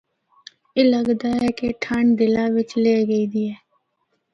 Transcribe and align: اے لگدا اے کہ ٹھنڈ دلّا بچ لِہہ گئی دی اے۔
اے 0.75 0.81
لگدا 0.91 1.31
اے 1.41 1.49
کہ 1.57 1.67
ٹھنڈ 1.81 2.07
دلّا 2.19 2.45
بچ 2.53 2.69
لِہہ 2.83 3.01
گئی 3.09 3.25
دی 3.31 3.41
اے۔ 3.47 3.55